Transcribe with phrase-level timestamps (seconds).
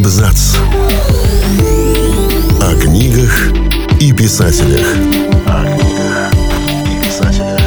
[0.00, 0.56] Абзац.
[2.58, 3.52] О книгах
[4.00, 4.86] и писателях.
[5.46, 6.32] О книгах
[6.86, 7.60] и писателях.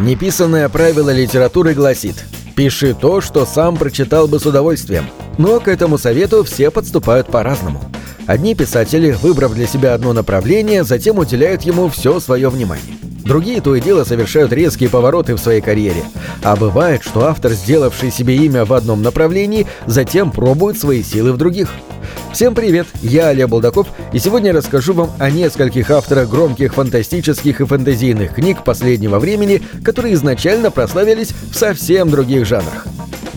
[0.00, 2.24] Неписанное правило литературы гласит
[2.56, 5.06] «Пиши то, что сам прочитал бы с удовольствием».
[5.38, 7.80] Но к этому совету все подступают по-разному.
[8.26, 13.05] Одни писатели, выбрав для себя одно направление, затем уделяют ему все свое внимание.
[13.26, 16.04] Другие то и дело совершают резкие повороты в своей карьере.
[16.44, 21.36] А бывает, что автор, сделавший себе имя в одном направлении, затем пробует свои силы в
[21.36, 21.68] других.
[22.32, 27.64] Всем привет, я Олег Булдаков, и сегодня расскажу вам о нескольких авторах громких фантастических и
[27.64, 32.86] фэнтезийных книг последнего времени, которые изначально прославились в совсем других жанрах.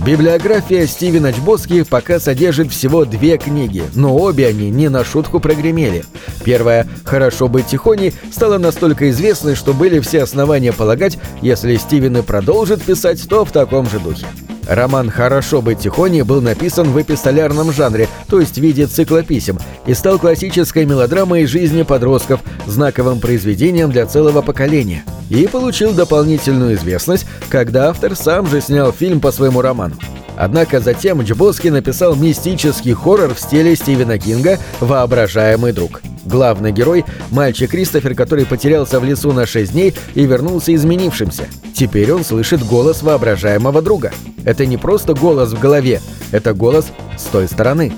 [0.05, 6.05] Библиография Стивена Чбоски пока содержит всего две книги, но обе они не на шутку прогремели.
[6.45, 12.21] Первая «Хорошо быть тихоней» стала настолько известной, что были все основания полагать, если Стивен и
[12.21, 14.25] продолжит писать, то в таком же духе.
[14.67, 19.59] Роман «Хорошо быть тихоней» был написан в эпистолярном жанре, то есть в виде цикла писем,
[19.85, 27.25] и стал классической мелодрамой жизни подростков, знаковым произведением для целого поколения– и получил дополнительную известность,
[27.49, 29.95] когда автор сам же снял фильм по своему роману.
[30.35, 36.01] Однако затем Джбоски написал мистический хоррор в стиле Стивена Кинга «Воображаемый друг».
[36.23, 41.47] Главный герой– мальчик Кристофер, который потерялся в лесу на 6 дней и вернулся изменившимся.
[41.73, 44.11] Теперь он слышит голос воображаемого друга.
[44.45, 47.91] Это не просто голос в голове, это голос с той стороны.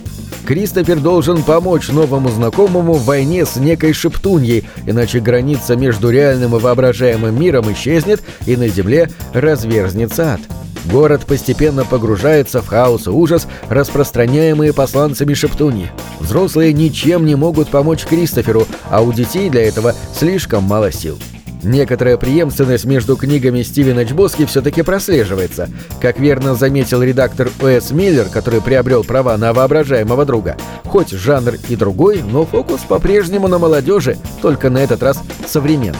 [0.46, 6.60] Кристофер должен помочь новому знакомому в войне с некой шептуньей, иначе граница между реальным и
[6.60, 10.42] воображаемым миром исчезнет, и на Земле разверзнется ад.
[10.86, 15.92] Город постепенно погружается в хаос и ужас, распространяемые посланцами шептуньи.
[16.20, 21.20] Взрослые ничем не могут помочь Кристоферу, а у детей для этого слишком мало сил.
[21.64, 25.70] Некоторая преемственность между книгами Стивена Чбоски все-таки прослеживается.
[26.00, 27.92] Как верно заметил редактор О.С.
[27.92, 30.58] Миллер, который приобрел права на воображаемого друга.
[30.86, 36.00] Хоть жанр и другой, но фокус по-прежнему на молодежи, только на этот раз современный.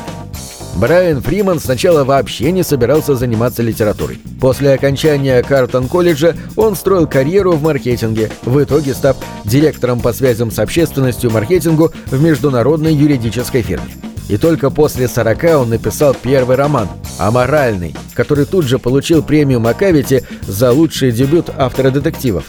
[0.76, 4.20] Брайан Фриман сначала вообще не собирался заниматься литературой.
[4.40, 10.60] После окончания Картон-колледжа он строил карьеру в маркетинге, в итоге став директором по связям с
[10.60, 13.92] общественностью маркетингу в международной юридической фирме.
[14.32, 16.88] И только после 40 он написал первый роман
[17.18, 22.46] «Аморальный», который тут же получил премию Макавити за лучший дебют автора детективов.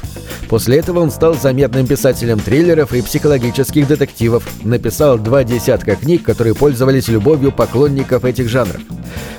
[0.48, 6.54] После этого он стал заметным писателем триллеров и психологических детективов, написал два десятка книг, которые
[6.54, 8.80] пользовались любовью поклонников этих жанров.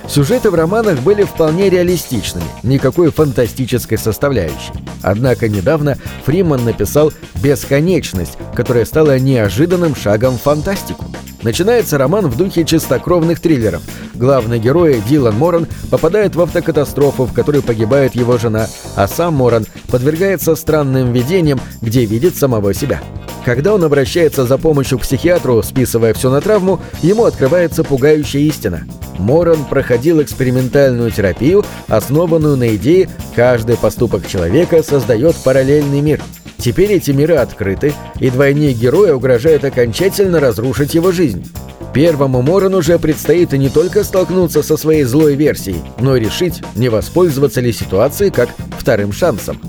[0.06, 4.74] Сюжеты в романах были вполне реалистичными, никакой фантастической составляющей.
[5.00, 7.10] Однако недавно Фриман написал
[7.42, 11.06] «Бесконечность», которая стала неожиданным шагом в фантастику.
[11.44, 13.82] Начинается роман в духе чистокровных триллеров.
[14.14, 18.66] Главный герой Дилан Моран попадает в автокатастрофу, в которой погибает его жена,
[18.96, 23.02] а сам Моран подвергается странным видениям, где видит самого себя.
[23.44, 28.84] Когда он обращается за помощью к психиатру, списывая все на травму, ему открывается пугающая истина.
[29.18, 36.22] Моран проходил экспериментальную терапию, основанную на идее «каждый поступок человека создает параллельный мир».
[36.64, 41.46] Теперь эти миры открыты, и двойник героя угрожает окончательно разрушить его жизнь.
[41.92, 46.88] Первому Морану уже предстоит не только столкнуться со своей злой версией, но и решить, не
[46.88, 48.48] воспользоваться ли ситуацией как
[48.78, 49.60] вторым шансом.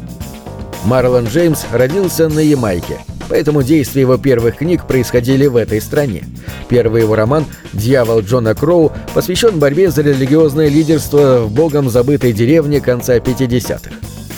[0.86, 6.24] Марлон Джеймс родился на Ямайке, поэтому действия его первых книг происходили в этой стране.
[6.70, 12.80] Первый его роман «Дьявол Джона Кроу» посвящен борьбе за религиозное лидерство в богом забытой деревне
[12.80, 13.92] конца 50-х.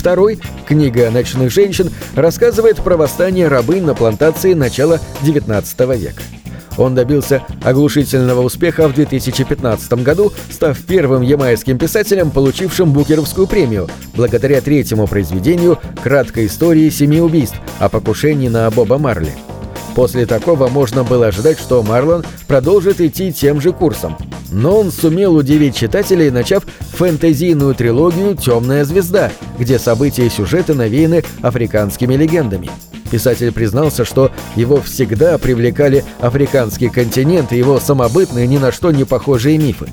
[0.08, 6.22] Второй, книга ночных женщин, рассказывает про восстание рабынь на плантации начала XIX века.
[6.78, 14.62] Он добился оглушительного успеха в 2015 году, став первым ямайским писателем, получившим Букеровскую премию, благодаря
[14.62, 19.34] третьему произведению «Краткой истории семи убийств» о покушении на Боба Марли.
[19.98, 24.16] После такого можно было ожидать, что Марлон продолжит идти тем же курсом.
[24.52, 31.24] Но он сумел удивить читателей, начав фэнтезийную трилогию «Темная звезда», где события и сюжеты навеяны
[31.42, 32.70] африканскими легендами.
[33.10, 39.04] Писатель признался, что его всегда привлекали африканский континент и его самобытные ни на что не
[39.04, 39.88] похожие мифы.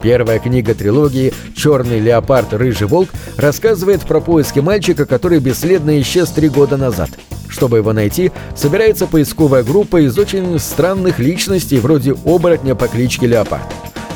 [0.00, 6.48] Первая книга трилогии «Черный леопард, рыжий волк» рассказывает про поиски мальчика, который бесследно исчез три
[6.48, 7.10] года назад–
[7.50, 13.62] чтобы его найти, собирается поисковая группа из очень странных личностей вроде оборотня по кличке Леопард.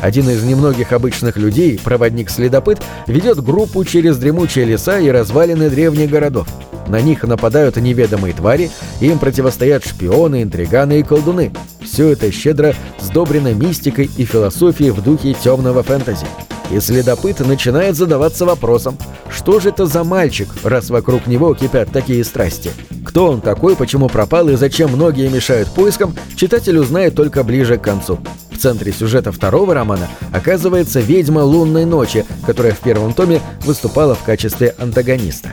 [0.00, 6.46] Один из немногих обычных людей, проводник-следопыт, ведет группу через дремучие леса и развалины древних городов.
[6.88, 8.70] На них нападают неведомые твари,
[9.00, 11.52] им противостоят шпионы, интриганы и колдуны.
[11.82, 16.26] Все это щедро сдобрено мистикой и философией в духе темного фэнтези.
[16.70, 18.96] И следопыт начинает задаваться вопросом,
[19.30, 22.70] что же это за мальчик, раз вокруг него кипят такие страсти?
[23.04, 27.82] Кто он такой, почему пропал и зачем многие мешают поискам, читатель узнает только ближе к
[27.82, 28.18] концу.
[28.50, 34.22] В центре сюжета второго романа оказывается ведьма лунной ночи, которая в первом томе выступала в
[34.22, 35.50] качестве антагониста.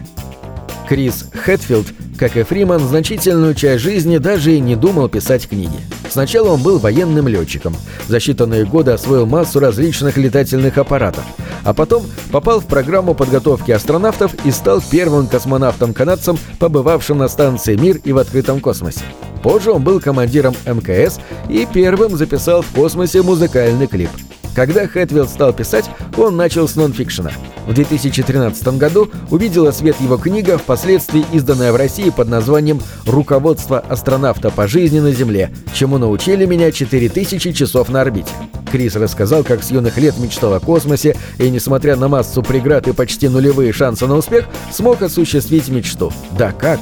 [0.88, 1.88] Крис Хэтфилд,
[2.22, 5.80] как и Фриман, значительную часть жизни даже и не думал писать книги.
[6.08, 7.76] Сначала он был военным летчиком.
[8.08, 11.24] За считанные годы освоил массу различных летательных аппаратов.
[11.64, 18.00] А потом попал в программу подготовки астронавтов и стал первым космонавтом-канадцем, побывавшим на станции «Мир»
[18.04, 19.02] и в открытом космосе.
[19.42, 21.20] Позже он был командиром МКС
[21.50, 24.12] и первым записал в космосе музыкальный клип.
[24.56, 27.31] Когда Хэтвилл стал писать, он начал с нонфикшена–
[27.68, 34.50] в 2013 году увидела свет его книга, впоследствии изданная в России под названием «Руководство астронавта
[34.50, 35.51] по жизни на Земле.
[35.74, 38.31] Чему научили меня 4000 часов на орбите».
[38.71, 42.94] Крис рассказал, как с юных лет мечтал о космосе и, несмотря на массу преград и
[42.94, 46.12] почти нулевые шансы на успех, смог осуществить мечту.
[46.38, 46.80] Да как?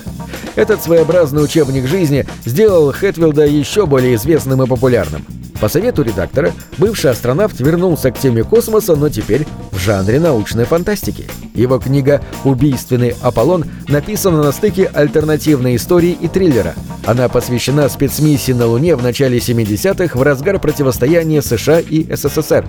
[0.56, 5.25] Этот своеобразный учебник жизни сделал Хэтвилда еще более известным и популярным.
[5.60, 11.26] По совету редактора, бывший астронавт вернулся к теме космоса, но теперь в жанре научной фантастики.
[11.54, 16.76] Его книга «Убийственный Аполлон» написана на стыке альтернативной истории и триллера.
[17.06, 22.66] Она посвящена спецмиссии на Луне в начале 70-х в разгар противостояния США и СССР.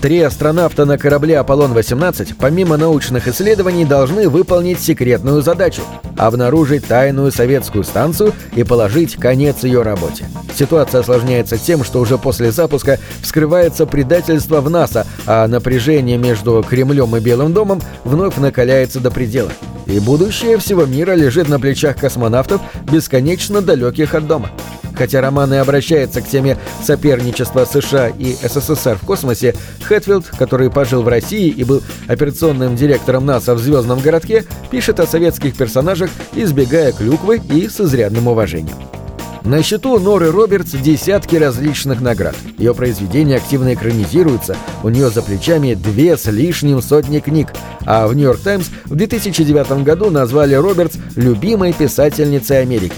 [0.00, 5.82] Три астронавта на корабле «Аполлон-18» помимо научных исследований должны выполнить секретную задачу–
[6.16, 10.26] обнаружить тайную советскую станцию и положить конец ее работе.
[10.54, 17.16] Ситуация осложняется тем, что уже после запуска вскрывается предательство в НАСА, а напряжение между Кремлем
[17.16, 19.50] и Белым домом вновь накаляется до предела.
[19.86, 24.50] И будущее всего мира лежит на плечах космонавтов, бесконечно далеких от дома.
[24.96, 31.02] Хотя роман и обращается к теме соперничества США и СССР в космосе, Хэтфилд, который пожил
[31.02, 36.92] в России и был операционным директором НАСА в «Звездном городке», пишет о советских персонажах, избегая
[36.92, 38.76] клюквы и с изрядным уважением.
[39.44, 42.34] На счету Норы Робертс десятки различных наград.
[42.56, 47.48] Ее произведения активно экранизируются, у нее за плечами две с лишним сотни книг,
[47.84, 52.94] а в «Нью-Йорк Таймс» в 2009 году назвали Робертс «любимой писательницей Америки».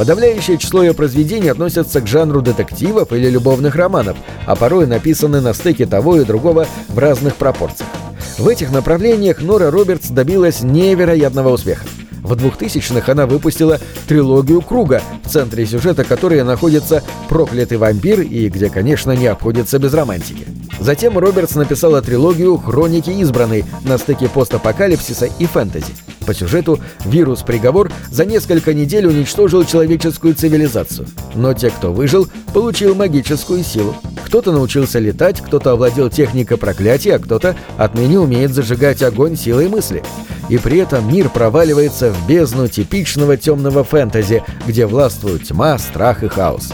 [0.00, 4.16] Подавляющее число ее произведений относятся к жанру детективов или любовных романов,
[4.46, 7.90] а порой написаны на стыке того и другого в разных пропорциях.
[8.38, 11.84] В этих направлениях Нора Робертс добилась невероятного успеха.
[12.22, 18.70] В 2000-х она выпустила трилогию «Круга», в центре сюжета которой находится проклятый вампир и где,
[18.70, 20.46] конечно, не обходится без романтики.
[20.78, 25.92] Затем Робертс написала трилогию «Хроники избранной» на стыке постапокалипсиса и фэнтези.
[26.30, 31.08] По сюжету вирус-приговор за несколько недель уничтожил человеческую цивилизацию.
[31.34, 33.96] Но те, кто выжил, получил магическую силу.
[34.26, 40.04] Кто-то научился летать, кто-то овладел техникой проклятия, а кто-то отныне умеет зажигать огонь силой мысли.
[40.48, 46.28] И при этом мир проваливается в бездну типичного темного фэнтези, где властвуют тьма, страх и
[46.28, 46.72] хаос.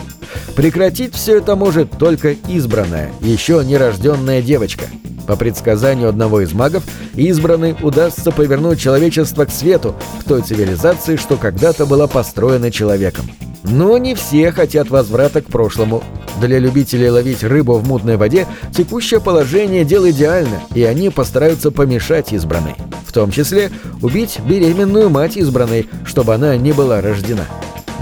[0.54, 4.84] Прекратить все это может только избранная, еще нерожденная девочка.
[5.26, 6.84] По предсказанию одного из магов,
[7.14, 13.26] избранной удастся повернуть человечество к свету, к той цивилизации, что когда-то была построена человеком.
[13.64, 16.02] Но не все хотят возврата к прошлому.
[16.40, 22.32] Для любителей ловить рыбу в мутной воде текущее положение– дело идеально, и они постараются помешать
[22.32, 22.74] избранной.
[23.06, 23.70] В том числе
[24.02, 27.46] убить беременную мать избранной, чтобы она не была рождена.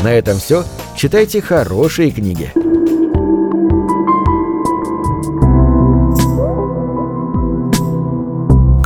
[0.02, 0.64] На этом все.
[0.96, 2.52] Читайте хорошие книги.